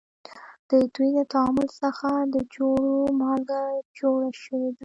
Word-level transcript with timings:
د 0.69 0.71
دوی 0.93 1.09
د 1.17 1.19
تعامل 1.33 1.67
څخه 1.81 2.09
د 2.33 2.35
خوړو 2.51 2.97
مالګه 3.19 3.61
جوړه 3.97 4.29
شوې 4.41 4.69
ده. 4.75 4.79